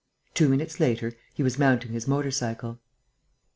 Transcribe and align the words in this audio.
Two 0.33 0.49
minutes 0.49 0.79
later, 0.79 1.13
he 1.35 1.43
was 1.43 1.59
mounting 1.59 1.91
his 1.91 2.07
motor 2.07 2.31
cycle. 2.31 2.79